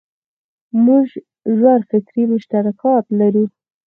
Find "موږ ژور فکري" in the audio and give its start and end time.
0.85-2.23